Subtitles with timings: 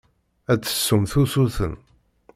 [0.51, 1.73] Ad d-tessumt usuten.